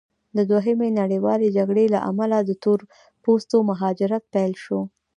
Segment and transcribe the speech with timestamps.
[0.35, 2.79] د دویمې نړیوالې جګړې له امله د تور
[3.23, 4.79] پوستو مهاجرت پیل شو.